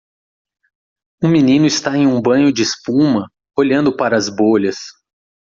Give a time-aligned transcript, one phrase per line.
[1.23, 3.29] Um menino está em um banho de espuma?
[3.55, 4.77] olhando para as bolhas.